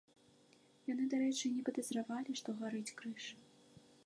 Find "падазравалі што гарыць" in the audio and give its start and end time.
1.69-2.95